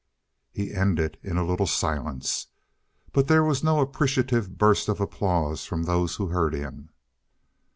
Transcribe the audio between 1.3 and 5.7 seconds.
a little silence. But there was no appreciative burst of applause